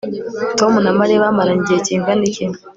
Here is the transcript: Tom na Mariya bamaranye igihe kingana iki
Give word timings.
Tom 0.59 0.73
na 0.85 0.91
Mariya 0.99 1.23
bamaranye 1.25 1.59
igihe 1.63 1.79
kingana 1.87 2.23
iki 2.29 2.45